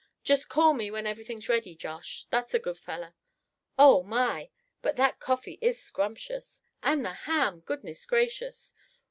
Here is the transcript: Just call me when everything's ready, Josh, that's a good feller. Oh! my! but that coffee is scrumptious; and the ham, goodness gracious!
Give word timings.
Just 0.23 0.49
call 0.49 0.73
me 0.73 0.89
when 0.89 1.05
everything's 1.05 1.47
ready, 1.47 1.75
Josh, 1.75 2.25
that's 2.31 2.55
a 2.55 2.59
good 2.59 2.79
feller. 2.79 3.13
Oh! 3.77 4.01
my! 4.01 4.49
but 4.81 4.95
that 4.95 5.19
coffee 5.19 5.59
is 5.61 5.79
scrumptious; 5.79 6.63
and 6.81 7.05
the 7.05 7.13
ham, 7.13 7.59
goodness 7.59 8.03
gracious! 8.07 8.73